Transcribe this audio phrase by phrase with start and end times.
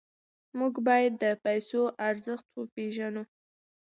[0.57, 3.23] موږ باید د پیسو ارزښت وپېژنو.